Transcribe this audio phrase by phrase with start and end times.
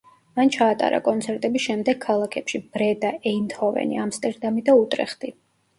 [0.37, 5.37] მან ჩაატარა კონცერტები შემდეგ ქალაქებში: ბრედა, ეინდჰოვენი, ამსტერდამი და უტრეხტი.